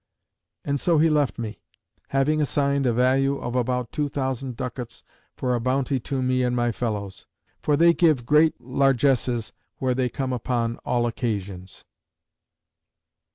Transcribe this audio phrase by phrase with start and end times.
[0.65, 1.59] And so he left me;
[2.07, 5.03] having assigned a value of about two thousand ducats,
[5.37, 7.27] for a bounty to me and my fellows.
[7.61, 11.85] For they give great largesses where they come upon all occasions.